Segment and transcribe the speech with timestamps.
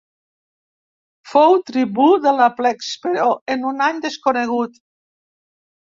[1.33, 4.85] Fou tribú de la plebs, però en un any desconegut.